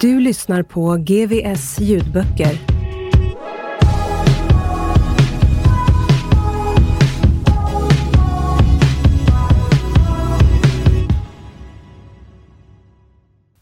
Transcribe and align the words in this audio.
Du 0.00 0.20
lyssnar 0.20 0.62
på 0.62 0.96
GVS 0.96 1.80
ljudböcker. 1.80 2.58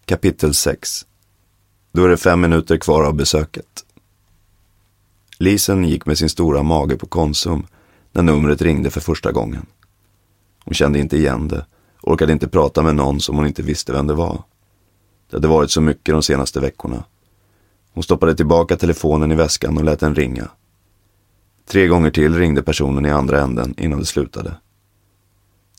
Kapitel 0.05 0.55
6 0.55 1.07
Då 1.93 2.05
är 2.05 2.09
det 2.09 2.17
fem 2.17 2.41
minuter 2.41 2.77
kvar 2.77 3.05
av 3.05 3.15
besöket. 3.15 3.85
Lisen 5.39 5.85
gick 5.85 6.07
med 6.07 6.19
sin 6.19 6.29
stora 6.29 6.63
mage 6.63 6.97
på 6.97 7.07
Konsum 7.07 7.67
när 8.13 8.23
numret 8.23 8.63
ringde 8.63 8.91
för 8.91 9.01
första 9.01 9.33
gången. 9.33 9.67
Hon 10.65 10.75
kände 10.75 10.99
inte 10.99 11.17
igen 11.17 11.49
det, 11.49 11.67
orkade 12.03 12.33
inte 12.33 12.49
prata 12.49 12.83
med 12.83 12.95
någon 12.95 13.21
som 13.21 13.37
hon 13.37 13.47
inte 13.47 13.63
visste 13.63 13.93
vem 13.93 14.07
det 14.07 14.15
var. 14.15 14.43
Det 15.31 15.37
hade 15.37 15.49
varit 15.49 15.71
så 15.71 15.81
mycket 15.81 16.15
de 16.15 16.23
senaste 16.23 16.61
veckorna. 16.61 17.05
Hon 17.93 18.03
stoppade 18.03 18.35
tillbaka 18.35 18.77
telefonen 18.77 19.33
i 19.33 19.35
väskan 19.35 19.79
och 19.79 19.85
lät 19.85 20.01
den 20.01 20.15
ringa. 20.15 20.49
Tre 21.69 21.87
gånger 21.87 22.11
till 22.11 22.35
ringde 22.35 22.63
personen 22.63 23.07
i 23.07 23.11
andra 23.11 23.41
änden 23.41 23.75
innan 23.79 23.99
det 23.99 24.07
slutade. 24.07 24.57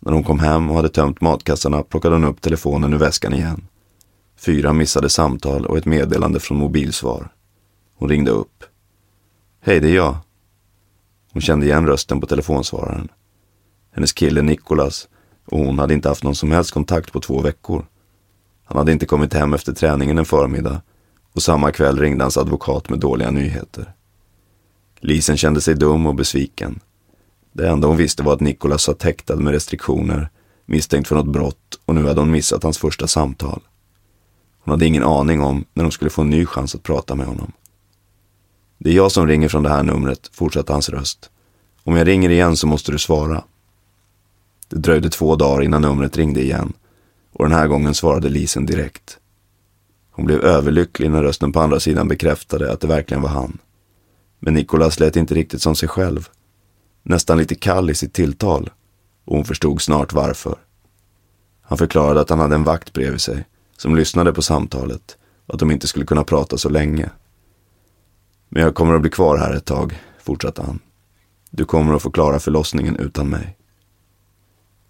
När 0.02 0.14
hon 0.14 0.24
kom 0.24 0.40
hem 0.40 0.70
och 0.70 0.76
hade 0.76 0.90
tömt 0.90 1.22
matkassarna 1.22 1.84
plockade 1.84 2.16
hon 2.16 2.24
upp 2.24 2.42
telefonen 2.42 2.94
ur 2.94 2.98
väskan 2.98 3.34
igen. 3.34 3.68
Fyra 4.38 4.74
missade 4.74 5.10
samtal 5.10 5.66
och 5.66 5.78
ett 5.78 5.86
meddelande 5.86 6.40
från 6.40 6.58
mobilsvar. 6.58 7.30
Hon 7.96 8.10
ringde 8.10 8.32
upp. 8.32 8.64
Hej, 9.62 9.80
det 9.80 9.90
är 9.90 9.96
jag. 9.96 10.18
Hon 11.34 11.42
kände 11.42 11.66
igen 11.66 11.88
rösten 11.88 12.22
på 12.22 12.28
telefonsvararen. 12.28 13.08
Hennes 13.92 14.14
kille 14.14 14.42
Nikolas 14.42 15.08
och 15.46 15.60
hon 15.60 15.80
hade 15.80 15.94
inte 15.94 16.10
haft 16.10 16.24
någon 16.24 16.36
som 16.36 16.52
helst 16.52 16.72
kontakt 16.72 17.12
på 17.12 17.20
två 17.20 17.42
veckor. 17.42 17.86
Han 18.68 18.78
hade 18.78 18.92
inte 18.92 19.06
kommit 19.06 19.34
hem 19.34 19.54
efter 19.54 19.74
träningen 19.74 20.18
en 20.18 20.26
förmiddag 20.26 20.82
och 21.34 21.42
samma 21.44 21.72
kväll 21.72 22.00
ringde 22.00 22.24
hans 22.24 22.38
advokat 22.38 22.90
med 22.90 23.00
dåliga 23.00 23.32
nyheter. 23.32 23.94
Lisen 25.00 25.38
kände 25.38 25.62
sig 25.62 25.76
dum 25.76 26.06
och 26.06 26.16
besviken. 26.16 26.80
Det 27.54 27.70
enda 27.70 27.88
hon 27.88 27.98
visste 27.98 28.24
var 28.24 28.34
att 28.34 28.40
Nikolas 28.40 28.84
satt 28.84 29.04
häktad 29.04 29.36
med 29.36 29.54
restriktioner, 29.54 30.30
misstänkt 30.66 31.08
för 31.08 31.16
något 31.16 31.34
brott 31.34 31.80
och 31.86 31.96
nu 31.96 32.08
hade 32.08 32.20
hon 32.20 32.32
missat 32.32 32.64
hans 32.64 32.78
första 32.78 33.08
samtal. 33.08 33.62
Hon 34.64 34.72
hade 34.72 34.86
ingen 34.86 35.04
aning 35.04 35.42
om 35.42 35.66
när 35.74 35.84
hon 35.84 35.92
skulle 35.92 36.12
få 36.12 36.22
en 36.22 36.30
ny 36.30 36.46
chans 36.46 36.76
att 36.76 36.84
prata 36.84 37.16
med 37.16 37.26
honom. 37.26 37.52
Det 38.78 38.90
är 38.90 38.94
jag 38.94 39.12
som 39.12 39.28
ringer 39.28 39.50
från 39.50 39.64
det 39.64 39.70
här 39.70 39.84
numret, 39.84 40.30
fortsatte 40.34 40.74
hans 40.74 40.90
röst. 40.90 41.30
Om 41.84 41.96
jag 41.96 42.08
ringer 42.08 42.30
igen 42.30 42.58
så 42.58 42.68
måste 42.68 42.92
du 42.92 42.98
svara. 42.98 43.44
Det 44.68 44.78
dröjde 44.78 45.10
två 45.10 45.36
dagar 45.36 45.64
innan 45.64 45.82
numret 45.82 46.18
ringde 46.18 46.42
igen 46.44 46.74
och 47.38 47.50
den 47.50 47.58
här 47.58 47.68
gången 47.68 47.94
svarade 47.94 48.30
Lisen 48.30 48.66
direkt. 48.66 49.20
Hon 50.12 50.26
blev 50.26 50.40
överlycklig 50.40 51.12
när 51.12 51.24
rösten 51.24 51.52
på 51.52 51.60
andra 51.60 51.80
sidan 51.80 52.08
bekräftade 52.08 52.72
att 52.72 52.82
det 52.82 52.88
verkligen 52.88 53.22
var 53.22 53.30
han. 53.30 53.58
Men 54.40 54.54
Nikolas 54.54 55.00
lät 55.00 55.16
inte 55.16 55.34
riktigt 55.34 55.62
som 55.62 55.76
sig 55.76 55.90
själv. 55.90 56.30
Nästan 57.04 57.38
lite 57.38 57.56
kall 57.56 57.90
i 57.90 57.96
sitt 57.96 58.14
tilltal 58.14 58.70
och 59.26 59.36
hon 59.36 59.46
förstod 59.46 59.82
snart 59.82 60.14
varför. 60.14 60.56
Han 61.62 61.78
förklarade 61.78 62.22
att 62.22 62.30
han 62.30 62.40
hade 62.40 62.56
en 62.56 62.64
vakt 62.64 62.94
bredvid 62.94 63.22
sig 63.22 63.46
som 63.78 63.96
lyssnade 63.96 64.34
på 64.34 64.42
samtalet 64.42 65.18
och 65.46 65.54
att 65.54 65.60
de 65.60 65.72
inte 65.72 65.88
skulle 65.88 66.06
kunna 66.06 66.24
prata 66.24 66.58
så 66.58 66.70
länge. 66.70 67.10
Men 68.50 68.64
jag 68.64 68.76
kommer 68.76 68.94
att 68.94 69.02
bli 69.02 69.10
kvar 69.10 69.38
här 69.38 69.54
ett 69.54 69.66
tag, 69.66 70.02
fortsatte 70.20 70.62
han. 70.62 70.80
Du 71.50 71.66
kommer 71.66 71.94
att 71.94 72.02
få 72.02 72.12
klara 72.12 72.40
förlossningen 72.40 72.96
utan 72.96 73.30
mig. 73.30 73.58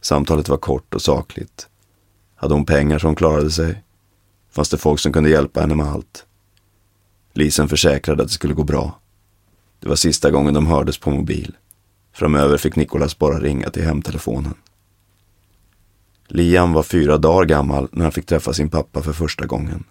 Samtalet 0.01 0.49
var 0.49 0.57
kort 0.57 0.93
och 0.93 1.01
sakligt. 1.01 1.67
Hade 2.39 2.53
hon 2.53 2.65
pengar 2.65 2.99
så 2.99 3.07
hon 3.07 3.15
klarade 3.15 3.51
sig? 3.51 3.83
Fanns 4.51 4.69
det 4.69 4.77
folk 4.77 4.99
som 4.99 5.13
kunde 5.13 5.29
hjälpa 5.29 5.61
henne 5.61 5.75
med 5.75 5.87
allt? 5.87 6.25
Lisen 7.33 7.69
försäkrade 7.69 8.23
att 8.23 8.29
det 8.29 8.33
skulle 8.33 8.53
gå 8.53 8.63
bra. 8.63 8.99
Det 9.79 9.89
var 9.89 9.95
sista 9.95 10.31
gången 10.31 10.53
de 10.53 10.67
hördes 10.67 10.97
på 10.97 11.11
mobil. 11.11 11.55
Framöver 12.13 12.57
fick 12.57 12.75
Nikolas 12.75 13.17
bara 13.17 13.39
ringa 13.39 13.69
till 13.69 13.83
hemtelefonen. 13.83 14.53
Liam 16.27 16.73
var 16.73 16.83
fyra 16.83 17.17
dagar 17.17 17.45
gammal 17.45 17.87
när 17.91 18.03
han 18.03 18.11
fick 18.11 18.25
träffa 18.25 18.53
sin 18.53 18.69
pappa 18.69 19.01
för 19.01 19.13
första 19.13 19.45
gången. 19.45 19.83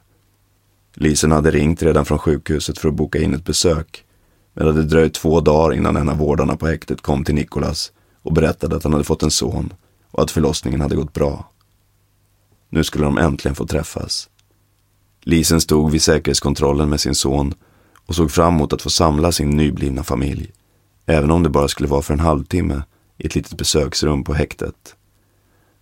Lisen 0.95 1.33
hade 1.33 1.51
ringt 1.51 1.83
redan 1.83 2.05
från 2.05 2.19
sjukhuset 2.19 2.79
för 2.79 2.89
att 2.89 2.95
boka 2.95 3.19
in 3.19 3.35
ett 3.35 3.45
besök. 3.45 4.05
Men 4.55 4.67
det 4.67 4.73
hade 4.73 4.85
dröjt 4.85 5.15
två 5.15 5.41
dagar 5.41 5.77
innan 5.77 5.97
en 5.97 6.09
av 6.09 6.19
vårdarna 6.19 6.57
på 6.57 6.67
häktet 6.67 7.01
kom 7.01 7.25
till 7.25 7.35
Nikolas 7.35 7.93
och 8.23 8.33
berättade 8.33 8.77
att 8.77 8.83
han 8.83 8.93
hade 8.93 9.05
fått 9.05 9.23
en 9.23 9.31
son 9.31 9.73
och 10.11 10.23
att 10.23 10.31
förlossningen 10.31 10.81
hade 10.81 10.97
gått 10.97 11.13
bra. 11.13 11.51
Nu 12.77 12.85
skulle 12.85 13.05
de 13.05 13.19
äntligen 13.19 13.55
få 13.55 13.67
träffas. 13.67 14.29
Lisen 15.21 15.61
stod 15.61 15.91
vid 15.91 16.03
säkerhetskontrollen 16.03 16.89
med 16.89 17.01
sin 17.01 17.15
son 17.15 17.55
och 18.07 18.15
såg 18.15 18.31
fram 18.31 18.55
emot 18.55 18.73
att 18.73 18.83
få 18.83 18.91
samla 18.91 19.33
sin 19.33 19.51
nyblivna 19.51 20.03
familj. 20.03 20.53
Även 21.07 21.31
om 21.31 21.43
det 21.43 21.49
bara 21.49 21.69
skulle 21.69 21.89
vara 21.89 22.03
för 22.03 22.15
en 22.15 22.21
halvtimme 22.21 22.83
i 23.17 23.27
ett 23.27 23.35
litet 23.35 23.59
besöksrum 23.59 24.25
på 24.25 24.35
häktet. 24.35 24.95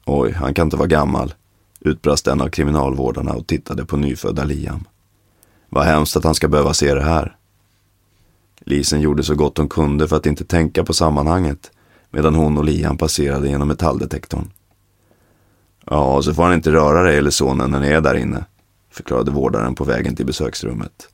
Oj, 0.07 0.33
han 0.33 0.55
kan 0.55 0.67
inte 0.67 0.77
vara 0.77 0.89
gammal, 0.89 1.35
utbrast 1.81 2.27
en 2.27 2.41
av 2.41 2.49
kriminalvårdarna 2.49 3.33
och 3.33 3.47
tittade 3.47 3.85
på 3.85 3.97
nyfödda 3.97 4.45
Liam. 4.45 4.85
Vad 5.69 5.85
hemskt 5.85 6.17
att 6.17 6.25
han 6.25 6.35
ska 6.35 6.49
behöva 6.49 6.75
se 6.75 6.95
det 6.95 7.05
här. 7.05 7.37
Lisen 8.61 9.01
gjorde 9.01 9.23
så 9.23 9.35
gott 9.35 9.59
hon 9.59 9.69
kunde 9.69 10.09
för 10.09 10.17
att 10.17 10.27
inte 10.27 10.45
tänka 10.45 10.85
på 10.85 10.93
sammanhanget 10.93 11.71
medan 12.11 12.35
hon 12.35 12.59
och 12.59 12.65
Liam 12.65 12.99
passerade 12.99 13.49
genom 13.49 13.69
metalldetektorn. 13.69 14.51
Ja, 15.87 16.23
så 16.23 16.35
får 16.35 16.43
han 16.43 16.55
inte 16.55 16.73
röra 16.73 17.03
dig 17.03 17.19
eller 17.19 17.31
sonen 17.31 17.71
när 17.71 17.81
ni 17.81 17.89
är 17.89 18.01
där 18.01 18.15
inne, 18.15 18.45
förklarade 18.91 19.31
vårdaren 19.31 19.75
på 19.75 19.85
vägen 19.85 20.17
till 20.17 20.27
besöksrummet. 20.27 21.09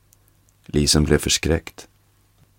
Lisen 0.65 1.03
blev 1.03 1.17
förskräckt. 1.17 1.87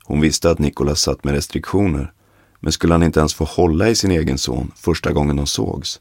Hon 0.05 0.21
visste 0.21 0.51
att 0.51 0.59
Nikolas 0.59 1.01
satt 1.01 1.25
med 1.25 1.35
restriktioner, 1.35 2.13
men 2.61 2.73
skulle 2.73 2.95
han 2.95 3.03
inte 3.03 3.21
ens 3.21 3.35
få 3.35 3.45
hålla 3.45 3.89
i 3.89 3.95
sin 3.95 4.11
egen 4.11 4.39
son 4.39 4.73
första 4.77 5.13
gången 5.13 5.37
de 5.37 5.47
sågs? 5.47 6.01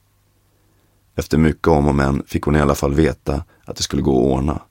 Efter 1.15 1.37
mycket 1.37 1.67
om 1.67 1.87
och 1.87 1.95
men 1.95 2.23
fick 2.27 2.43
hon 2.43 2.55
i 2.55 2.61
alla 2.61 2.75
fall 2.75 2.93
veta 2.93 3.43
att 3.65 3.75
det 3.75 3.83
skulle 3.83 4.01
gå 4.01 4.19
att 4.19 4.39
ordna. 4.39 4.61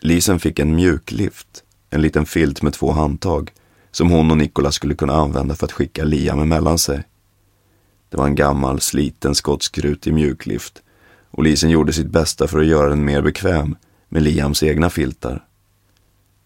Lisen 0.00 0.40
fick 0.40 0.58
en 0.58 0.74
mjuklift, 0.74 1.64
en 1.90 2.02
liten 2.02 2.26
filt 2.26 2.62
med 2.62 2.72
två 2.72 2.92
handtag, 2.92 3.52
som 3.90 4.10
hon 4.10 4.30
och 4.30 4.36
Nikolas 4.36 4.74
skulle 4.74 4.94
kunna 4.94 5.12
använda 5.12 5.54
för 5.54 5.66
att 5.66 5.72
skicka 5.72 6.04
Liam 6.04 6.40
emellan 6.40 6.78
sig. 6.78 7.04
Det 8.12 8.18
var 8.18 8.26
en 8.26 8.34
gammal, 8.34 8.80
sliten 8.80 9.34
skottskrut 9.34 10.06
i 10.06 10.12
mjuklift 10.12 10.82
och 11.30 11.42
Lisen 11.42 11.70
gjorde 11.70 11.92
sitt 11.92 12.06
bästa 12.06 12.48
för 12.48 12.58
att 12.58 12.66
göra 12.66 12.88
den 12.88 13.04
mer 13.04 13.22
bekväm 13.22 13.76
med 14.08 14.22
Liams 14.22 14.62
egna 14.62 14.90
filtar. 14.90 15.44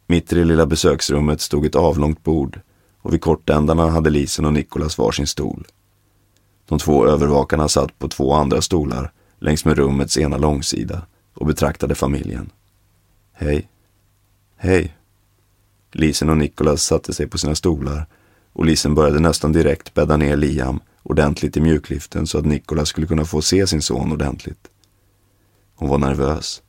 Mitt 0.07 0.33
i 0.33 0.37
det 0.37 0.45
lilla 0.45 0.67
besöksrummet 0.67 1.41
stod 1.41 1.67
ett 1.67 1.75
avlångt 1.75 2.25
bord 2.25 2.61
och 2.99 3.13
vid 3.13 3.21
kortändarna 3.21 3.91
hade 3.91 4.11
Lisen 4.11 4.45
och 4.45 4.53
Nikolas 4.53 4.99
varsin 4.99 5.27
stol. 5.27 5.67
De 6.69 6.79
två 6.79 7.07
övervakarna 7.07 7.69
satt 7.69 7.99
på 7.99 8.09
två 8.09 8.33
andra 8.33 8.63
stolar 8.63 9.13
längs 9.39 9.65
med 9.65 9.77
rummets 9.77 10.19
ena 10.19 10.37
långsida 10.37 11.03
och 11.35 11.47
betraktade 11.47 11.95
familjen. 11.95 12.51
Hej. 13.33 13.69
Hej. 14.57 14.97
Lisen 15.93 16.31
och 16.31 16.37
Nikolas 16.37 16.83
satte 16.83 17.15
sig 17.15 17.27
på 17.27 17.39
sina 17.39 17.55
stolar 17.55 18.07
och 18.53 18.65
Lisen 18.65 18.95
började 18.95 19.21
nästan 19.21 19.53
direkt 19.53 19.95
bädda 19.95 20.17
ner 20.17 20.37
Liam 20.37 20.81
ordentligt 21.09 21.57
i 21.57 21.61
mjukliften 21.61 22.27
så 22.27 22.39
att 22.39 22.45
Nikolas 22.45 22.89
skulle 22.89 23.07
kunna 23.07 23.25
få 23.25 23.43
se 23.43 23.67
sin 23.67 23.83
son 23.83 24.13
ordentligt. 24.13 24.69
Hon 25.75 25.89
var 25.89 25.99
nervös. 25.99 26.63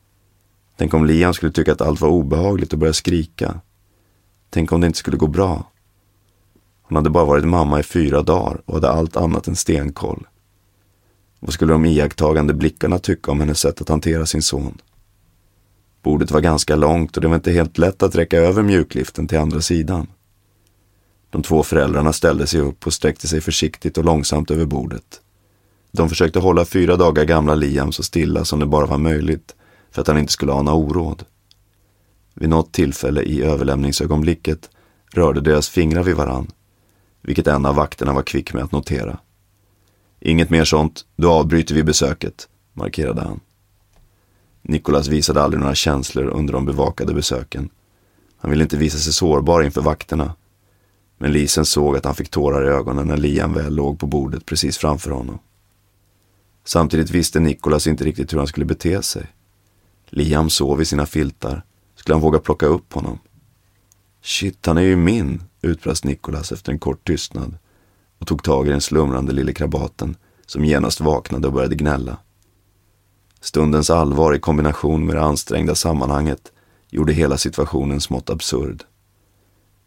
Tänk 0.78 0.94
om 0.94 1.06
Liam 1.06 1.34
skulle 1.34 1.52
tycka 1.52 1.72
att 1.72 1.82
allt 1.82 2.02
var 2.02 2.10
obehagligt 2.10 2.74
och 2.74 2.80
börja 2.80 2.94
skrika. 2.94 3.62
Tänk 4.50 4.72
om 4.72 4.82
det 4.82 4.88
inte 4.88 5.00
skulle 5.00 5.18
gå 5.18 5.28
bra. 5.28 5.72
Hon 6.82 6.96
hade 6.96 7.10
bara 7.10 7.26
varit 7.26 7.48
mamma 7.48 7.80
i 7.80 7.84
fyra 7.84 8.22
dagar 8.22 8.62
och 8.66 8.74
hade 8.74 8.90
allt 8.90 9.18
annat 9.18 9.48
än 9.48 9.56
stenkoll. 9.56 10.28
Vad 11.40 11.54
skulle 11.54 11.74
de 11.74 11.86
iakttagande 11.86 12.54
blickarna 12.54 13.00
tycka 13.00 13.32
om 13.32 13.40
hennes 13.40 13.60
sätt 13.60 13.82
att 13.82 13.90
hantera 13.90 14.26
sin 14.26 14.42
son? 14.42 14.78
Bordet 16.04 16.32
var 16.32 16.42
ganska 16.42 16.76
långt 16.76 17.18
och 17.18 17.22
det 17.22 17.28
var 17.28 17.36
inte 17.36 17.52
helt 17.52 17.78
lätt 17.78 18.04
att 18.04 18.16
räcka 18.16 18.38
över 18.38 18.64
mjukliften 18.64 19.28
till 19.28 19.38
andra 19.38 19.62
sidan. 19.62 20.08
De 21.38 21.44
två 21.44 21.64
föräldrarna 21.64 22.14
ställde 22.14 22.48
sig 22.48 22.60
upp 22.60 22.88
och 22.88 22.94
sträckte 22.94 23.28
sig 23.28 23.42
försiktigt 23.42 23.98
och 23.98 24.06
långsamt 24.06 24.52
över 24.52 24.66
bordet. 24.66 25.22
De 25.92 26.10
försökte 26.10 26.40
hålla 26.40 26.66
fyra 26.66 26.96
dagar 26.96 27.26
gamla 27.26 27.56
Liam 27.56 27.92
så 27.92 28.04
stilla 28.04 28.46
som 28.46 28.60
det 28.60 28.66
bara 28.66 28.86
var 28.86 28.98
möjligt 28.98 29.56
för 29.92 30.02
att 30.02 30.08
han 30.08 30.18
inte 30.18 30.34
skulle 30.34 30.52
ana 30.52 30.74
oråd. 30.74 31.26
Vid 32.34 32.50
något 32.50 32.72
tillfälle 32.72 33.22
i 33.22 33.44
överlämningsögonblicket 33.44 34.70
rörde 35.14 35.42
deras 35.42 35.70
fingrar 35.70 36.04
vid 36.04 36.16
varann, 36.16 36.52
vilket 37.22 37.48
en 37.48 37.66
av 37.66 37.76
vakterna 37.76 38.14
var 38.14 38.24
kvick 38.24 38.54
med 38.54 38.64
att 38.64 38.72
notera. 38.72 39.20
Inget 40.20 40.50
mer 40.50 40.64
sånt, 40.66 41.06
då 41.16 41.32
avbryter 41.32 41.76
vi 41.76 41.84
besöket, 41.84 42.48
markerade 42.74 43.22
han. 43.22 43.40
Nikolas 44.62 45.08
visade 45.08 45.42
aldrig 45.42 45.62
några 45.62 45.76
känslor 45.76 46.26
under 46.26 46.54
de 46.54 46.66
bevakade 46.66 47.14
besöken. 47.14 47.70
Han 48.38 48.52
ville 48.52 48.64
inte 48.64 48.78
visa 48.78 48.98
sig 48.98 49.14
sårbar 49.14 49.64
inför 49.64 49.82
vakterna. 49.82 50.34
Men 51.18 51.32
Lisen 51.32 51.66
såg 51.66 51.98
att 51.98 52.06
han 52.06 52.16
fick 52.16 52.30
tårar 52.30 52.66
i 52.66 52.68
ögonen 52.68 53.08
när 53.08 53.18
Liam 53.18 53.54
väl 53.54 53.76
låg 53.76 54.00
på 54.00 54.08
bordet 54.08 54.46
precis 54.46 54.78
framför 54.78 55.12
honom. 55.12 55.40
Samtidigt 56.66 57.10
visste 57.10 57.40
Nikolas 57.40 57.88
inte 57.88 58.04
riktigt 58.04 58.34
hur 58.34 58.38
han 58.38 58.48
skulle 58.48 58.66
bete 58.66 59.02
sig. 59.04 59.28
Liam 60.10 60.50
sov 60.50 60.82
i 60.82 60.86
sina 60.86 61.06
filtar. 61.06 61.64
Skulle 61.96 62.16
han 62.16 62.22
våga 62.22 62.40
plocka 62.40 62.66
upp 62.66 62.94
honom? 62.94 63.20
Shit, 64.22 64.66
han 64.66 64.78
är 64.78 64.82
ju 64.82 64.96
min, 64.96 65.44
utbrast 65.62 66.04
Nikolas 66.04 66.52
efter 66.52 66.72
en 66.72 66.80
kort 66.80 67.08
tystnad 67.08 67.58
och 68.20 68.28
tog 68.28 68.44
tag 68.44 68.68
i 68.68 68.70
den 68.70 68.82
slumrande 68.82 69.34
lille 69.34 69.54
krabaten 69.54 70.16
som 70.46 70.66
genast 70.66 71.02
vaknade 71.02 71.48
och 71.48 71.54
började 71.54 71.76
gnälla. 71.76 72.18
Stundens 73.42 73.90
allvar 73.90 74.34
i 74.34 74.40
kombination 74.40 75.06
med 75.06 75.16
det 75.16 75.22
ansträngda 75.22 75.76
sammanhanget 75.76 76.52
gjorde 76.90 77.14
hela 77.14 77.38
situationen 77.38 78.02
smått 78.02 78.30
absurd. 78.30 78.84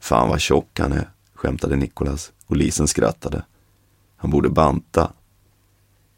Fan 0.01 0.29
vad 0.29 0.41
tjock 0.41 0.79
han 0.79 0.93
är, 0.93 1.11
skämtade 1.41 1.77
Nikolas 1.77 2.33
och 2.47 2.57
Lisen 2.57 2.89
skrattade. 2.89 3.43
Han 4.17 4.31
borde 4.31 4.49
banta. 4.49 5.13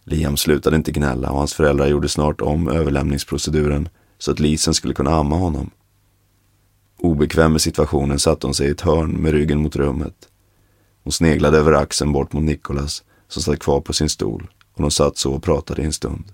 Liam 0.04 0.36
slutade 0.36 0.76
inte 0.76 0.92
gnälla 0.92 1.30
och 1.30 1.38
hans 1.38 1.54
föräldrar 1.54 1.86
gjorde 1.86 2.08
snart 2.08 2.40
om 2.40 2.68
överlämningsproceduren 2.68 3.88
så 4.18 4.30
att 4.30 4.40
Lisen 4.40 4.74
skulle 4.74 4.94
kunna 4.94 5.10
amma 5.10 5.36
honom. 5.36 5.70
Obekväm 6.98 7.52
med 7.52 7.60
situationen 7.60 8.18
satte 8.18 8.46
hon 8.46 8.54
sig 8.54 8.68
i 8.68 8.70
ett 8.70 8.80
hörn 8.80 9.10
med 9.10 9.32
ryggen 9.32 9.62
mot 9.62 9.76
rummet. 9.76 10.28
Hon 11.04 11.12
sneglade 11.12 11.58
över 11.58 11.72
axeln 11.72 12.12
bort 12.12 12.32
mot 12.32 12.44
Nikolas 12.44 13.04
som 13.28 13.42
satt 13.42 13.58
kvar 13.58 13.80
på 13.80 13.92
sin 13.92 14.08
stol 14.08 14.50
och 14.74 14.82
de 14.82 14.90
satt 14.90 15.16
så 15.18 15.32
och 15.32 15.42
pratade 15.42 15.82
en 15.82 15.92
stund. 15.92 16.24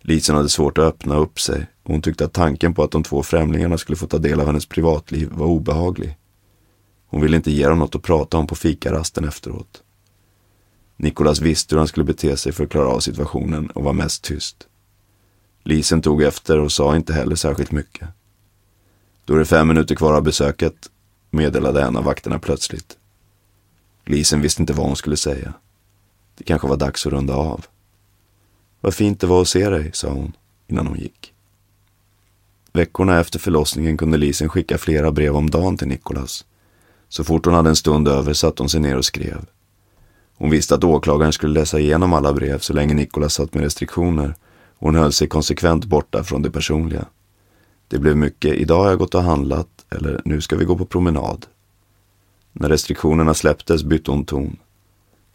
Lisen 0.00 0.36
hade 0.36 0.48
svårt 0.48 0.78
att 0.78 0.84
öppna 0.84 1.16
upp 1.16 1.40
sig 1.40 1.66
och 1.82 1.92
hon 1.92 2.02
tyckte 2.02 2.24
att 2.24 2.32
tanken 2.32 2.74
på 2.74 2.82
att 2.82 2.90
de 2.90 3.02
två 3.02 3.22
främlingarna 3.22 3.78
skulle 3.78 3.96
få 3.96 4.06
ta 4.06 4.18
del 4.18 4.40
av 4.40 4.46
hennes 4.46 4.66
privatliv 4.66 5.28
var 5.32 5.46
obehaglig. 5.46 6.16
Hon 7.08 7.20
ville 7.20 7.36
inte 7.36 7.50
ge 7.50 7.68
dem 7.68 7.78
något 7.78 7.94
att 7.94 8.02
prata 8.02 8.36
om 8.36 8.46
på 8.46 8.54
fikarasten 8.54 9.24
efteråt. 9.24 9.82
Nikolas 10.96 11.40
visste 11.40 11.74
hur 11.74 11.78
han 11.78 11.88
skulle 11.88 12.04
bete 12.04 12.36
sig 12.36 12.52
för 12.52 12.64
att 12.64 12.70
klara 12.70 12.88
av 12.88 13.00
situationen 13.00 13.70
och 13.70 13.84
var 13.84 13.92
mest 13.92 14.24
tyst. 14.24 14.66
Lisen 15.64 16.02
tog 16.02 16.22
efter 16.22 16.58
och 16.58 16.72
sa 16.72 16.96
inte 16.96 17.12
heller 17.12 17.36
särskilt 17.36 17.72
mycket. 17.72 18.08
Då 19.24 19.34
är 19.34 19.38
det 19.38 19.44
fem 19.44 19.68
minuter 19.68 19.94
kvar 19.94 20.14
av 20.14 20.22
besöket, 20.22 20.90
meddelade 21.30 21.82
en 21.82 21.96
av 21.96 22.04
vakterna 22.04 22.38
plötsligt. 22.38 22.96
Lisen 24.04 24.40
visste 24.40 24.62
inte 24.62 24.72
vad 24.72 24.86
hon 24.86 24.96
skulle 24.96 25.16
säga. 25.16 25.54
Det 26.34 26.44
kanske 26.44 26.68
var 26.68 26.76
dags 26.76 27.06
att 27.06 27.12
runda 27.12 27.34
av. 27.34 27.66
Vad 28.80 28.94
fint 28.94 29.20
det 29.20 29.26
var 29.26 29.42
att 29.42 29.48
se 29.48 29.70
dig, 29.70 29.90
sa 29.94 30.10
hon 30.10 30.32
innan 30.66 30.86
hon 30.86 30.98
gick. 30.98 31.32
Veckorna 32.72 33.20
efter 33.20 33.38
förlossningen 33.38 33.96
kunde 33.96 34.18
Lisen 34.18 34.48
skicka 34.48 34.78
flera 34.78 35.12
brev 35.12 35.36
om 35.36 35.50
dagen 35.50 35.76
till 35.76 35.88
Nikolas. 35.88 36.44
Så 37.08 37.24
fort 37.24 37.44
hon 37.44 37.54
hade 37.54 37.68
en 37.68 37.76
stund 37.76 38.08
över 38.08 38.32
satte 38.32 38.62
hon 38.62 38.68
sig 38.68 38.80
ner 38.80 38.96
och 38.96 39.04
skrev. 39.04 39.46
Hon 40.36 40.50
visste 40.50 40.74
att 40.74 40.84
åklagaren 40.84 41.32
skulle 41.32 41.60
läsa 41.60 41.80
igenom 41.80 42.12
alla 42.12 42.32
brev 42.32 42.58
så 42.58 42.72
länge 42.72 42.94
Nikolas 42.94 43.34
satt 43.34 43.54
med 43.54 43.62
restriktioner 43.62 44.34
och 44.78 44.86
hon 44.86 44.94
höll 44.94 45.12
sig 45.12 45.28
konsekvent 45.28 45.84
borta 45.84 46.24
från 46.24 46.42
det 46.42 46.50
personliga. 46.50 47.04
Det 47.88 47.98
blev 47.98 48.16
mycket, 48.16 48.54
idag 48.54 48.82
har 48.82 48.90
jag 48.90 48.98
gått 48.98 49.14
och 49.14 49.22
handlat 49.22 49.68
eller 49.90 50.20
nu 50.24 50.40
ska 50.40 50.56
vi 50.56 50.64
gå 50.64 50.78
på 50.78 50.86
promenad. 50.86 51.46
När 52.52 52.68
restriktionerna 52.68 53.34
släpptes 53.34 53.84
bytte 53.84 54.10
hon 54.10 54.24
ton. 54.24 54.56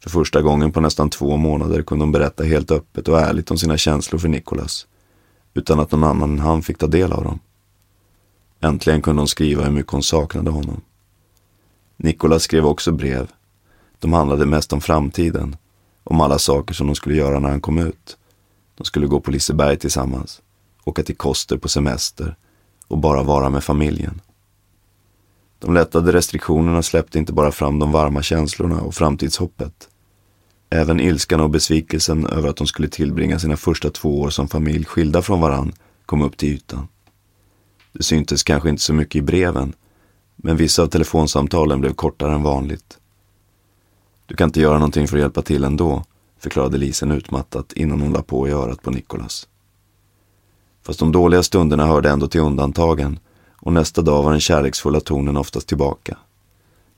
För 0.03 0.09
första 0.09 0.41
gången 0.41 0.71
på 0.71 0.81
nästan 0.81 1.09
två 1.09 1.37
månader 1.37 1.81
kunde 1.81 2.03
hon 2.05 2.11
berätta 2.11 2.43
helt 2.43 2.71
öppet 2.71 3.07
och 3.07 3.19
ärligt 3.19 3.51
om 3.51 3.57
sina 3.57 3.77
känslor 3.77 4.19
för 4.19 4.27
Nikolas. 4.27 4.87
Utan 5.53 5.79
att 5.79 5.91
någon 5.91 6.03
annan 6.03 6.31
än 6.31 6.39
han 6.39 6.61
fick 6.61 6.77
ta 6.77 6.87
del 6.87 7.13
av 7.13 7.23
dem. 7.23 7.39
Äntligen 8.59 9.01
kunde 9.01 9.21
hon 9.21 9.27
skriva 9.27 9.63
hur 9.63 9.71
mycket 9.71 9.91
hon 9.91 10.03
saknade 10.03 10.51
honom. 10.51 10.81
Nikolas 12.03 12.43
skrev 12.43 12.65
också 12.65 12.91
brev. 12.91 13.31
De 13.99 14.13
handlade 14.13 14.45
mest 14.45 14.73
om 14.73 14.81
framtiden. 14.81 15.55
Om 16.03 16.21
alla 16.21 16.39
saker 16.39 16.73
som 16.73 16.87
de 16.87 16.95
skulle 16.95 17.15
göra 17.15 17.39
när 17.39 17.49
han 17.49 17.61
kom 17.61 17.77
ut. 17.77 18.17
De 18.77 18.83
skulle 18.83 19.07
gå 19.07 19.19
på 19.19 19.31
Liseberg 19.31 19.77
tillsammans. 19.77 20.41
Åka 20.83 21.03
till 21.03 21.15
Koster 21.15 21.57
på 21.57 21.69
semester. 21.69 22.35
Och 22.87 22.97
bara 22.97 23.23
vara 23.23 23.49
med 23.49 23.63
familjen. 23.63 24.21
De 25.59 25.73
lättade 25.73 26.13
restriktionerna 26.13 26.83
släppte 26.83 27.19
inte 27.19 27.33
bara 27.33 27.51
fram 27.51 27.79
de 27.79 27.91
varma 27.91 28.21
känslorna 28.21 28.81
och 28.81 28.95
framtidshoppet. 28.95 29.89
Även 30.69 30.99
ilskan 30.99 31.39
och 31.39 31.49
besvikelsen 31.49 32.25
över 32.25 32.49
att 32.49 32.57
de 32.57 32.67
skulle 32.67 32.87
tillbringa 32.87 33.39
sina 33.39 33.57
första 33.57 33.89
två 33.89 34.21
år 34.21 34.29
som 34.29 34.47
familj 34.47 34.85
skilda 34.85 35.21
från 35.21 35.41
varann 35.41 35.73
kom 36.05 36.21
upp 36.21 36.37
till 36.37 36.49
ytan. 36.49 36.87
Det 37.91 38.03
syntes 38.03 38.43
kanske 38.43 38.69
inte 38.69 38.81
så 38.81 38.93
mycket 38.93 39.15
i 39.15 39.21
breven, 39.21 39.73
men 40.35 40.57
vissa 40.57 40.83
av 40.83 40.87
telefonsamtalen 40.87 41.81
blev 41.81 41.93
kortare 41.93 42.33
än 42.33 42.43
vanligt. 42.43 42.97
Du 44.25 44.35
kan 44.35 44.49
inte 44.49 44.61
göra 44.61 44.73
någonting 44.73 45.07
för 45.07 45.17
att 45.17 45.21
hjälpa 45.21 45.41
till 45.41 45.63
ändå, 45.63 46.03
förklarade 46.39 46.77
Lisen 46.77 47.11
utmattat 47.11 47.73
innan 47.73 48.01
hon 48.01 48.13
la 48.13 48.21
på 48.21 48.47
i 48.47 48.51
örat 48.51 48.81
på 48.81 48.91
Nikolas. 48.91 49.47
Fast 50.81 50.99
de 50.99 51.11
dåliga 51.11 51.43
stunderna 51.43 51.85
hörde 51.85 52.09
ändå 52.09 52.27
till 52.27 52.41
undantagen 52.41 53.19
och 53.51 53.73
nästa 53.73 54.01
dag 54.01 54.23
var 54.23 54.31
den 54.31 54.39
kärleksfulla 54.39 54.99
tonen 54.99 55.37
oftast 55.37 55.67
tillbaka. 55.67 56.17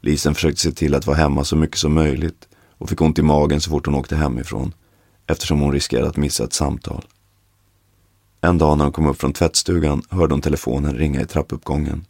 Lisen 0.02 0.36
försökte 0.36 0.62
se 0.62 0.72
till 0.72 0.96
att 0.96 1.08
vara 1.08 1.18
hemma 1.18 1.44
så 1.44 1.56
mycket 1.56 1.78
som 1.78 1.94
möjligt 1.94 2.48
och 2.78 2.90
fick 2.90 3.02
ont 3.02 3.20
i 3.20 3.22
magen 3.22 3.62
så 3.62 3.70
fort 3.70 3.86
hon 3.86 3.96
åkte 3.96 4.16
hemifrån 4.16 4.74
eftersom 5.28 5.60
hon 5.60 5.72
riskerade 5.72 6.10
att 6.10 6.18
missa 6.18 6.44
ett 6.44 6.54
samtal. 6.54 7.06
En 8.42 8.58
dag 8.58 8.78
när 8.78 8.86
hon 8.86 8.94
kom 8.94 9.08
upp 9.08 9.22
från 9.22 9.34
tvättstugan 9.34 10.02
hörde 10.10 10.34
hon 10.34 10.42
telefonen 10.42 10.96
ringa 10.96 11.22
i 11.22 11.26
trappuppgången. 11.26 12.06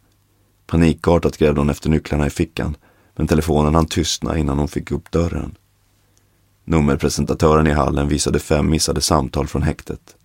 Panikartat 0.66 1.38
grävde 1.38 1.60
hon 1.60 1.70
efter 1.70 1.90
nycklarna 1.90 2.26
i 2.26 2.30
fickan 2.30 2.76
men 3.16 3.26
telefonen 3.26 3.74
hann 3.74 3.86
tystna 3.86 4.38
innan 4.38 4.58
hon 4.58 4.68
fick 4.68 4.90
upp 4.90 5.10
dörren. 5.10 5.54
Nummerpresentatören 6.64 7.66
i 7.66 7.72
hallen 7.72 8.08
visade 8.08 8.38
fem 8.38 8.70
missade 8.70 9.00
samtal 9.00 9.46
från 9.46 9.62
häktet. 9.62 10.16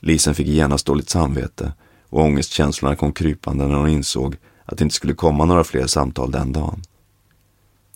Lisen 0.00 0.34
fick 0.34 0.46
genast 0.46 0.86
dåligt 0.86 1.10
samvete 1.10 1.72
och 2.08 2.20
ångestkänslorna 2.20 2.96
kom 2.96 3.12
krypande 3.12 3.66
när 3.66 3.74
hon 3.74 3.88
insåg 3.88 4.36
att 4.64 4.78
det 4.78 4.84
inte 4.84 4.94
skulle 4.94 5.14
komma 5.14 5.44
några 5.44 5.64
fler 5.64 5.86
samtal 5.86 6.30
den 6.30 6.52
dagen. 6.52 6.82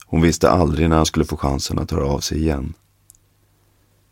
Hon 0.06 0.22
visste 0.22 0.50
aldrig 0.50 0.88
när 0.88 0.96
han 0.96 1.06
skulle 1.06 1.24
få 1.24 1.36
chansen 1.36 1.78
att 1.78 1.90
höra 1.90 2.06
av 2.06 2.20
sig 2.20 2.38
igen. 2.38 2.74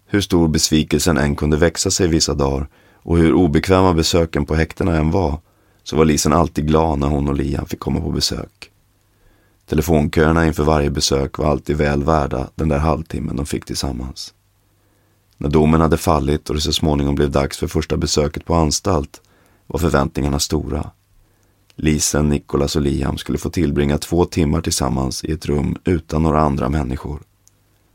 Hur 0.07 0.21
stor 0.21 0.49
besvikelsen 0.49 1.19
än 1.19 1.37
kunde 1.37 1.57
växa 1.57 1.91
sig 1.91 2.09
vissa 2.09 2.35
dagar 2.35 2.69
och 2.95 3.19
hur 3.19 3.33
obekväma 3.33 3.95
besöken 3.95 4.47
på 4.47 4.55
häktena 4.55 4.97
än 4.97 5.11
var, 5.11 5.39
så 5.83 5.97
var 5.97 6.05
Lisen 6.05 6.33
alltid 6.33 6.67
glad 6.67 6.99
när 6.99 7.07
hon 7.07 7.29
och 7.29 7.35
Liam 7.35 7.67
fick 7.67 7.81
komma 7.81 8.01
på 8.01 8.11
besök. 8.11 8.71
Telefonköerna 9.67 10.47
inför 10.47 10.65
varje 10.65 10.91
besök 10.91 11.39
var 11.39 11.47
alltid 11.47 11.77
väl 11.77 12.05
värda 12.05 12.49
den 12.55 12.69
där 12.69 12.79
halvtimmen 12.79 13.37
de 13.37 13.47
fick 13.47 13.65
tillsammans. 13.65 14.35
När 15.37 15.49
domen 15.49 15.81
hade 15.81 15.97
fallit 15.97 16.49
och 16.49 16.55
det 16.55 16.61
så 16.61 16.73
småningom 16.73 17.15
blev 17.15 17.31
dags 17.31 17.59
för 17.59 17.67
första 17.67 17.97
besöket 17.97 18.45
på 18.45 18.55
anstalt 18.55 19.21
var 19.67 19.79
förväntningarna 19.79 20.39
stora. 20.39 20.91
Lisen, 21.77 22.29
Nikolas 22.29 22.77
och 22.77 22.83
Liam 22.83 23.19
skulle 23.19 23.39
få 23.39 23.51
tillbringa 23.51 23.99
två 23.99 24.25
timmar 24.25 24.61
tillsammans 24.61 25.25
i 25.25 25.33
ett 25.33 25.47
rum 25.47 25.77
utan 25.85 26.23
några 26.23 26.41
andra 26.41 26.69
människor. 26.69 27.23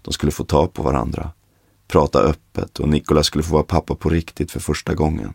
De 0.02 0.14
skulle 0.14 0.32
få 0.32 0.44
ta 0.44 0.68
på 0.68 0.84
varandra, 0.84 1.32
prata 1.88 2.20
öppet 2.20 2.80
och 2.80 2.90
Nikolas 2.90 3.28
skulle 3.28 3.44
få 3.44 3.54
vara 3.54 3.64
pappa 3.64 3.96
på 3.96 4.10
riktigt 4.10 4.52
för 4.52 4.60
första 4.60 4.94
gången. 4.94 5.34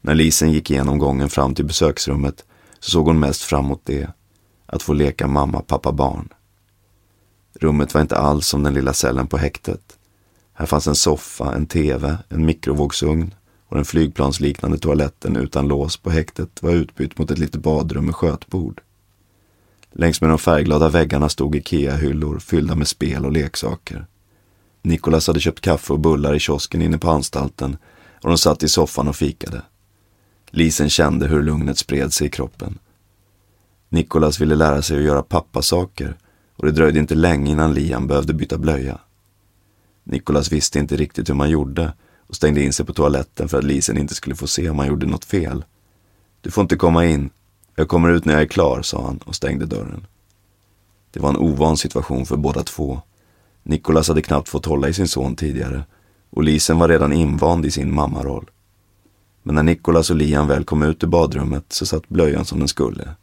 När 0.00 0.14
Lisen 0.14 0.52
gick 0.52 0.70
igenom 0.70 0.98
gången 0.98 1.28
fram 1.28 1.54
till 1.54 1.64
besöksrummet 1.64 2.44
så 2.80 2.90
såg 2.90 3.06
hon 3.06 3.20
mest 3.20 3.42
fram 3.42 3.64
emot 3.64 3.82
det, 3.84 4.10
att 4.66 4.82
få 4.82 4.92
leka 4.92 5.26
mamma, 5.26 5.60
pappa, 5.60 5.92
barn. 5.92 6.28
Rummet 7.60 7.94
var 7.94 8.00
inte 8.00 8.16
alls 8.16 8.46
som 8.46 8.62
den 8.62 8.74
lilla 8.74 8.92
cellen 8.92 9.26
på 9.26 9.36
häktet. 9.36 9.98
Här 10.52 10.66
fanns 10.66 10.86
en 10.86 10.94
soffa, 10.94 11.54
en 11.54 11.66
tv, 11.66 12.18
en 12.28 12.46
mikrovågsugn 12.46 13.34
och 13.68 13.76
den 13.76 13.84
flygplansliknande 13.84 14.78
toaletten 14.78 15.36
utan 15.36 15.68
lås 15.68 15.96
på 15.96 16.10
häktet 16.10 16.62
var 16.62 16.70
utbytt 16.70 17.18
mot 17.18 17.30
ett 17.30 17.38
litet 17.38 17.62
badrum 17.62 18.04
med 18.04 18.14
skötbord. 18.14 18.80
Längs 19.92 20.20
med 20.20 20.30
de 20.30 20.38
färgglada 20.38 20.88
väggarna 20.88 21.28
stod 21.28 21.56
Ikea-hyllor 21.56 22.38
fyllda 22.38 22.74
med 22.74 22.88
spel 22.88 23.26
och 23.26 23.32
leksaker. 23.32 24.06
Nikolas 24.82 25.26
hade 25.26 25.40
köpt 25.40 25.60
kaffe 25.60 25.92
och 25.92 26.00
bullar 26.00 26.34
i 26.34 26.38
kiosken 26.38 26.82
inne 26.82 26.98
på 26.98 27.10
anstalten 27.10 27.76
och 28.22 28.28
de 28.28 28.38
satt 28.38 28.62
i 28.62 28.68
soffan 28.68 29.08
och 29.08 29.16
fikade. 29.16 29.62
Lisen 30.50 30.90
kände 30.90 31.26
hur 31.26 31.42
lugnet 31.42 31.78
spred 31.78 32.12
sig 32.12 32.26
i 32.26 32.30
kroppen. 32.30 32.78
Nikolas 33.88 34.40
ville 34.40 34.54
lära 34.54 34.82
sig 34.82 34.96
att 34.96 35.04
göra 35.04 35.22
pappasaker 35.22 36.16
och 36.56 36.66
det 36.66 36.72
dröjde 36.72 36.98
inte 36.98 37.14
länge 37.14 37.50
innan 37.50 37.74
Liam 37.74 38.06
behövde 38.06 38.34
byta 38.34 38.58
blöja. 38.58 38.98
Nikolas 40.04 40.52
visste 40.52 40.78
inte 40.78 40.96
riktigt 40.96 41.28
hur 41.28 41.34
man 41.34 41.50
gjorde 41.50 41.92
och 42.26 42.36
stängde 42.36 42.62
in 42.62 42.72
sig 42.72 42.86
på 42.86 42.92
toaletten 42.92 43.48
för 43.48 43.58
att 43.58 43.64
Lisen 43.64 43.98
inte 43.98 44.14
skulle 44.14 44.36
få 44.36 44.46
se 44.46 44.70
om 44.70 44.78
han 44.78 44.88
gjorde 44.88 45.06
något 45.06 45.24
fel. 45.24 45.64
Du 46.40 46.50
får 46.50 46.62
inte 46.62 46.76
komma 46.76 47.06
in. 47.06 47.30
Jag 47.74 47.88
kommer 47.88 48.10
ut 48.10 48.24
när 48.24 48.32
jag 48.32 48.42
är 48.42 48.46
klar, 48.46 48.82
sa 48.82 49.02
han 49.06 49.18
och 49.18 49.34
stängde 49.34 49.66
dörren. 49.66 50.06
Det 51.10 51.20
var 51.20 51.28
en 51.28 51.36
ovan 51.36 51.76
situation 51.76 52.26
för 52.26 52.36
båda 52.36 52.62
två. 52.62 53.00
Nikolas 53.62 54.08
hade 54.08 54.22
knappt 54.22 54.48
fått 54.48 54.66
hålla 54.66 54.88
i 54.88 54.94
sin 54.94 55.08
son 55.08 55.36
tidigare 55.36 55.84
och 56.30 56.42
Lisen 56.42 56.78
var 56.78 56.88
redan 56.88 57.12
invand 57.12 57.66
i 57.66 57.70
sin 57.70 57.94
mammaroll. 57.94 58.50
Men 59.48 59.54
när 59.54 59.62
Nikolas 59.62 60.10
och 60.10 60.16
Liam 60.16 60.48
väl 60.48 60.64
kom 60.64 60.82
ut 60.82 61.04
ur 61.04 61.08
badrummet 61.08 61.72
så 61.72 61.86
satt 61.86 62.08
blöjan 62.08 62.44
som 62.44 62.58
den 62.58 62.68
skulle. 62.68 63.14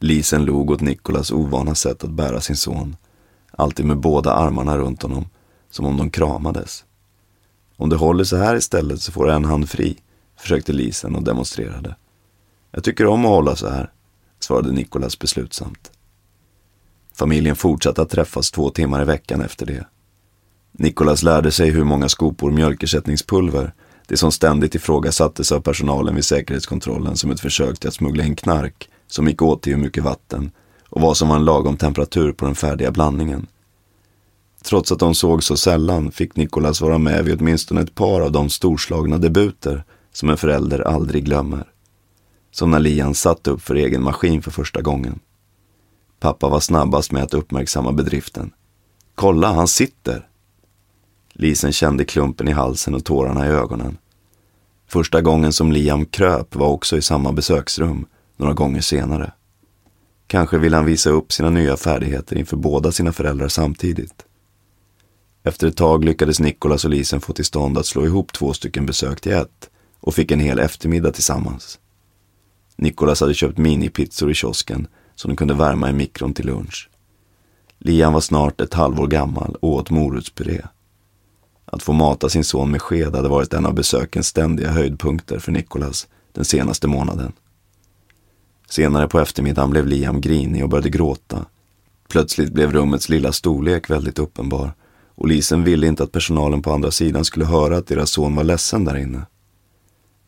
Lisen 0.00 0.44
log 0.44 0.70
åt 0.70 0.80
Nikolas 0.80 1.30
ovana 1.30 1.74
sätt 1.74 2.04
att 2.04 2.10
bära 2.10 2.40
sin 2.40 2.56
son, 2.56 2.96
alltid 3.50 3.86
med 3.86 3.98
båda 3.98 4.32
armarna 4.32 4.78
runt 4.78 5.02
honom, 5.02 5.28
som 5.70 5.86
om 5.86 5.96
de 5.96 6.10
kramades. 6.10 6.84
Om 7.76 7.88
du 7.88 7.96
håller 7.96 8.24
så 8.24 8.36
här 8.36 8.56
istället 8.56 9.00
så 9.00 9.12
får 9.12 9.26
du 9.26 9.32
en 9.32 9.44
hand 9.44 9.68
fri, 9.68 9.98
försökte 10.36 10.72
Lisen 10.72 11.16
och 11.16 11.22
demonstrerade. 11.22 11.96
Jag 12.70 12.84
tycker 12.84 13.06
om 13.06 13.24
att 13.24 13.30
hålla 13.30 13.56
så 13.56 13.68
här, 13.68 13.90
svarade 14.40 14.72
Nikolas 14.72 15.18
beslutsamt. 15.18 15.90
Familjen 17.12 17.56
fortsatte 17.56 18.02
att 18.02 18.10
träffas 18.10 18.50
två 18.50 18.70
timmar 18.70 19.02
i 19.02 19.04
veckan 19.04 19.40
efter 19.40 19.66
det. 19.66 19.86
Nikolas 20.72 21.22
lärde 21.22 21.50
sig 21.50 21.70
hur 21.70 21.84
många 21.84 22.08
skopor 22.08 22.50
mjölkersättningspulver, 22.50 23.72
det 24.06 24.16
som 24.16 24.32
ständigt 24.32 24.74
ifrågasattes 24.74 25.52
av 25.52 25.60
personalen 25.60 26.14
vid 26.14 26.24
säkerhetskontrollen 26.24 27.16
som 27.16 27.30
ett 27.30 27.40
försök 27.40 27.78
till 27.78 27.88
att 27.88 27.94
smuggla 27.94 28.24
in 28.24 28.36
knark, 28.36 28.88
som 29.06 29.28
gick 29.28 29.42
åt 29.42 29.62
till 29.62 29.74
hur 29.74 29.82
mycket 29.82 30.04
vatten 30.04 30.50
och 30.88 31.00
vad 31.00 31.16
som 31.16 31.28
var 31.28 31.36
en 31.36 31.44
lagom 31.44 31.76
temperatur 31.76 32.32
på 32.32 32.44
den 32.44 32.54
färdiga 32.54 32.90
blandningen. 32.90 33.46
Trots 34.62 34.92
att 34.92 34.98
de 34.98 35.14
såg 35.14 35.42
så 35.42 35.56
sällan 35.56 36.12
fick 36.12 36.36
Nikolas 36.36 36.80
vara 36.80 36.98
med 36.98 37.24
vid 37.24 37.40
åtminstone 37.40 37.80
ett 37.80 37.94
par 37.94 38.20
av 38.20 38.32
de 38.32 38.50
storslagna 38.50 39.18
debuter 39.18 39.84
som 40.12 40.30
en 40.30 40.36
förälder 40.36 40.80
aldrig 40.80 41.24
glömmer. 41.24 41.68
Som 42.50 42.70
när 42.70 42.80
Lian 42.80 43.14
satt 43.14 43.46
upp 43.46 43.62
för 43.62 43.74
egen 43.74 44.02
maskin 44.02 44.42
för 44.42 44.50
första 44.50 44.82
gången. 44.82 45.20
Pappa 46.20 46.48
var 46.48 46.60
snabbast 46.60 47.12
med 47.12 47.22
att 47.22 47.34
uppmärksamma 47.34 47.92
bedriften. 47.92 48.50
Kolla, 49.14 49.52
han 49.52 49.68
sitter! 49.68 50.28
Lisen 51.32 51.72
kände 51.72 52.04
klumpen 52.04 52.48
i 52.48 52.52
halsen 52.52 52.94
och 52.94 53.04
tårarna 53.04 53.46
i 53.46 53.50
ögonen. 53.50 53.98
Första 54.86 55.20
gången 55.20 55.52
som 55.52 55.72
Liam 55.72 56.04
kröp 56.06 56.54
var 56.54 56.68
också 56.68 56.96
i 56.96 57.02
samma 57.02 57.32
besöksrum, 57.32 58.06
några 58.36 58.52
gånger 58.52 58.80
senare. 58.80 59.32
Kanske 60.26 60.58
ville 60.58 60.76
han 60.76 60.86
visa 60.86 61.10
upp 61.10 61.32
sina 61.32 61.50
nya 61.50 61.76
färdigheter 61.76 62.36
inför 62.36 62.56
båda 62.56 62.92
sina 62.92 63.12
föräldrar 63.12 63.48
samtidigt. 63.48 64.24
Efter 65.42 65.66
ett 65.66 65.76
tag 65.76 66.04
lyckades 66.04 66.40
Nikolas 66.40 66.84
och 66.84 66.90
Lisen 66.90 67.20
få 67.20 67.32
till 67.32 67.44
stånd 67.44 67.78
att 67.78 67.86
slå 67.86 68.06
ihop 68.06 68.32
två 68.32 68.52
stycken 68.52 68.86
besök 68.86 69.20
till 69.20 69.32
ett 69.32 69.70
och 70.00 70.14
fick 70.14 70.30
en 70.30 70.40
hel 70.40 70.58
eftermiddag 70.58 71.12
tillsammans. 71.12 71.78
Nikolas 72.76 73.20
hade 73.20 73.34
köpt 73.34 73.58
minipizzor 73.58 74.30
i 74.30 74.34
kiosken 74.34 74.86
som 75.14 75.28
de 75.28 75.36
kunde 75.36 75.54
värma 75.54 75.90
i 75.90 75.92
mikron 75.92 76.34
till 76.34 76.46
lunch. 76.46 76.90
Liam 77.78 78.12
var 78.12 78.20
snart 78.20 78.60
ett 78.60 78.74
halvår 78.74 79.06
gammal 79.06 79.56
och 79.60 79.72
åt 79.72 79.90
morotspuré. 79.90 80.62
Att 81.64 81.82
få 81.82 81.92
mata 81.92 82.28
sin 82.28 82.44
son 82.44 82.70
med 82.70 82.82
sked 82.82 83.14
hade 83.14 83.28
varit 83.28 83.54
en 83.54 83.66
av 83.66 83.74
besökens 83.74 84.26
ständiga 84.26 84.70
höjdpunkter 84.70 85.38
för 85.38 85.52
Nikolas 85.52 86.08
den 86.32 86.44
senaste 86.44 86.88
månaden. 86.88 87.32
Senare 88.70 89.08
på 89.08 89.20
eftermiddagen 89.20 89.70
blev 89.70 89.86
Liam 89.86 90.20
grinig 90.20 90.62
och 90.62 90.68
började 90.68 90.90
gråta. 90.90 91.46
Plötsligt 92.08 92.52
blev 92.52 92.72
rummets 92.72 93.08
lilla 93.08 93.32
storlek 93.32 93.90
väldigt 93.90 94.18
uppenbar 94.18 94.72
och 95.14 95.28
Lisen 95.28 95.64
ville 95.64 95.86
inte 95.86 96.02
att 96.02 96.12
personalen 96.12 96.62
på 96.62 96.72
andra 96.72 96.90
sidan 96.90 97.24
skulle 97.24 97.44
höra 97.44 97.76
att 97.76 97.86
deras 97.86 98.10
son 98.10 98.36
var 98.36 98.44
ledsen 98.44 98.84
där 98.84 98.96
inne. 98.96 99.26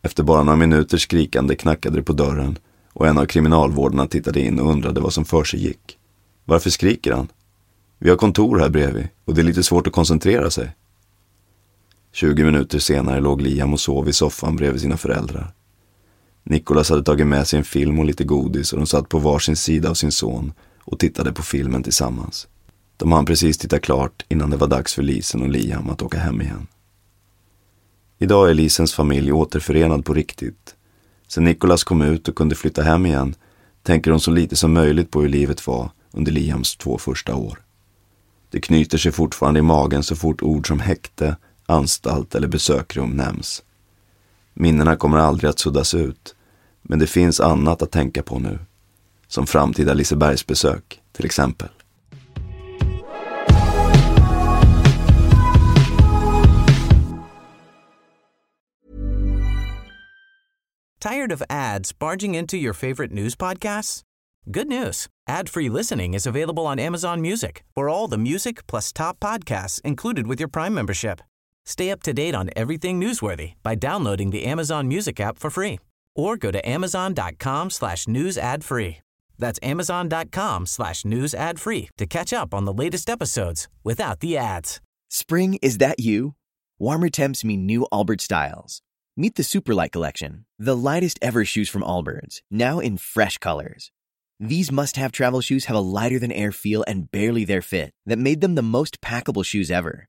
Efter 0.03 0.23
bara 0.23 0.43
några 0.43 0.57
minuters 0.57 1.03
skrikande 1.03 1.57
knackade 1.57 1.97
det 1.97 2.03
på 2.03 2.12
dörren 2.12 2.59
och 2.93 3.07
en 3.07 3.19
av 3.19 3.26
kriminalvårdarna 3.26 4.07
tittade 4.07 4.41
in 4.41 4.61
och 4.61 4.71
undrade 4.71 5.00
vad 5.00 5.12
som 5.12 5.25
för 5.25 5.45
sig 5.45 5.64
gick. 5.64 5.99
Varför 6.45 6.71
skriker 6.71 7.12
han? 7.12 7.29
Vi 7.99 8.11
har 8.11 8.17
kontor 8.17 8.59
här 8.59 8.69
bredvid 8.69 9.09
och 9.25 9.35
det 9.35 9.41
är 9.41 9.45
lite 9.45 9.62
svårt 9.62 9.87
att 9.87 9.93
koncentrera 9.93 10.50
sig. 10.50 10.73
20 12.14 12.44
minuter 12.44 12.78
senare 12.78 13.21
låg 13.21 13.40
Liam 13.40 13.73
och 13.73 13.80
sov 13.80 14.09
i 14.09 14.12
soffan 14.12 14.56
bredvid 14.56 14.80
sina 14.80 14.97
föräldrar. 14.97 15.54
Nikolas 16.42 16.90
hade 16.90 17.02
tagit 17.02 17.26
med 17.26 17.47
sig 17.47 17.59
en 17.59 17.64
film 17.64 17.99
och 17.99 18.04
lite 18.04 18.25
godis 18.25 18.73
och 18.73 18.78
de 18.78 18.87
satt 18.87 19.09
på 19.09 19.18
varsin 19.18 19.56
sida 19.56 19.90
av 19.90 19.94
sin 19.94 20.12
son 20.12 20.52
och 20.78 20.99
tittade 20.99 21.33
på 21.33 21.42
filmen 21.42 21.83
tillsammans. 21.83 22.49
De 22.97 23.12
hann 23.12 23.25
precis 23.25 23.59
titta 23.59 23.78
klart 23.78 24.25
innan 24.28 24.50
det 24.50 24.56
var 24.56 24.66
dags 24.66 24.94
för 24.94 25.02
Lisen 25.02 25.42
och 25.42 25.49
Liam 25.49 25.90
att 25.90 26.02
åka 26.02 26.18
hem 26.18 26.42
igen. 26.42 26.66
Idag 28.18 28.50
är 28.50 28.54
Lisens 28.54 28.94
familj 28.94 29.33
återförenad 29.33 30.04
på 30.04 30.14
riktigt. 30.14 30.75
Sen 31.28 31.44
Nikolas 31.44 31.85
kom 31.85 32.02
ut 32.02 32.28
och 32.28 32.37
kunde 32.37 32.54
flytta 32.54 32.83
hem 32.83 33.06
igen 33.06 33.35
tänker 33.83 34.11
hon 34.11 34.21
så 34.21 34.30
lite 34.30 34.56
som 34.56 34.73
möjligt 34.73 35.11
på 35.11 35.21
hur 35.21 35.28
livet 35.28 35.66
var 35.66 35.90
under 36.11 36.33
Liams 36.33 36.76
två 36.76 36.99
första 36.99 37.35
år. 37.35 37.59
Det 38.50 38.61
knyter 38.61 38.99
sig 38.99 39.12
fortfarande 39.12 39.59
i 39.61 39.62
magen 39.62 40.02
så 40.02 40.16
fort 40.16 40.42
ord 40.42 40.68
som 40.68 40.80
häkte, 40.80 41.37
anstalt 41.66 42.35
eller 42.35 42.49
besökrum 42.49 43.11
nämns. 43.11 43.62
Minnena 44.54 44.97
kommer 44.97 45.18
aldrig 45.18 45.50
att 45.50 45.59
suddas 45.59 45.94
ut, 45.94 46.35
men 46.83 46.99
det 46.99 47.06
finns 47.06 47.40
annat 47.40 47.83
att 47.83 47.90
tänka 47.90 48.23
på 48.23 48.38
nu. 48.38 48.59
Som 49.26 49.47
framtida 49.47 49.94
Lisebergsbesök, 49.94 51.02
till 51.12 51.25
exempel. 51.25 51.68
Tired 61.00 61.33
of 61.33 61.42
ads 61.50 61.92
barging 61.99 62.35
into 62.35 62.56
your 62.56 62.73
favorite 62.73 63.12
news 63.12 63.37
podcasts? 63.37 64.00
Good 64.50 64.68
news. 64.68 65.06
Ad-free 65.28 65.68
listening 65.68 66.14
is 66.14 66.26
available 66.26 66.66
on 66.66 66.78
Amazon 66.78 67.21
Music 67.21 67.62
for 67.75 67.88
all 67.90 68.09
the 68.09 68.16
music 68.16 68.66
plus 68.66 68.92
top 68.92 69.21
podcasts 69.21 69.80
included 69.85 70.26
with 70.26 70.40
your 70.40 70.49
Prime 70.49 70.75
membership. 70.75 71.21
Stay 71.64 71.90
up 71.90 72.02
to 72.02 72.12
date 72.12 72.35
on 72.35 72.50
everything 72.54 73.00
newsworthy 73.00 73.54
by 73.62 73.75
downloading 73.75 74.30
the 74.30 74.44
Amazon 74.44 74.88
Music 74.88 75.18
app 75.21 75.38
for 75.38 75.50
free 75.50 75.80
or 76.14 76.37
go 76.37 76.50
to 76.50 76.68
amazon.com 76.68 77.71
slash 77.71 78.06
news 78.06 78.38
ad 78.38 78.64
free. 78.64 78.99
That's 79.38 79.59
amazon.com 79.62 80.66
slash 80.66 81.04
news 81.04 81.35
ad 81.35 81.59
free 81.59 81.88
to 81.99 82.06
catch 82.06 82.33
up 82.33 82.54
on 82.54 82.64
the 82.66 82.73
latest 82.73 83.11
episodes 83.11 83.68
without 83.83 84.21
the 84.21 84.37
ads. 84.37 84.80
Spring, 85.11 85.59
is 85.62 85.78
that 85.78 86.00
you? 86.00 86.35
Warmer 86.78 87.09
temps 87.09 87.44
mean 87.44 87.66
new 87.66 87.87
Albert 87.92 88.21
styles. 88.21 88.80
Meet 89.16 89.37
the 89.37 89.42
Superlight 89.42 89.92
Collection, 89.92 90.44
the 90.59 90.76
lightest 90.76 91.18
ever 91.23 91.44
shoes 91.44 91.68
from 91.68 91.83
Allbirds, 91.83 92.40
now 92.50 92.80
in 92.80 92.97
fresh 92.97 93.38
colors. 93.38 93.92
These 94.40 94.73
must 94.73 94.97
have 94.97 95.12
travel 95.12 95.40
shoes 95.40 95.66
have 95.66 95.76
a 95.76 95.80
lighter 95.80 96.18
than 96.18 96.33
air 96.33 96.50
feel 96.50 96.85
and 96.88 97.11
barely 97.11 97.44
their 97.44 97.62
fit 97.62 97.92
that 98.06 98.18
made 98.18 98.40
them 98.40 98.56
the 98.56 98.62
most 98.62 99.00
packable 99.00 99.44
shoes 99.44 99.71
ever. 99.71 100.09